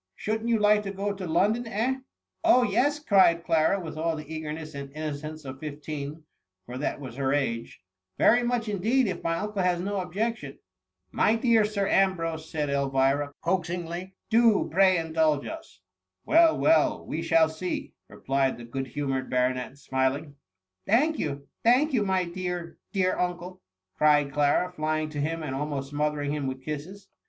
[0.15, 1.91] Shouldn't you like to go to London, eh ?^
[2.43, 6.23] Oh, yes," cried Clara, with all the eager ness and innocence of fifteen,
[6.65, 7.81] for that was her age;
[8.15, 10.57] ^* very much indeed, if my uncle has no objection.""
[11.21, 15.81] My dear Sir Ambrose," said Elvira, coax ingly," do pray indulge us.""
[16.25, 20.25] Well, well, we shall see," replied the good humoured baronet, smiling.
[20.25, 20.33] *^
[20.87, 23.61] Thank you, thank you, my dear, dear un cle!"
[23.99, 27.07] cried Clara, flying to him, and almost smo thering him with kisses.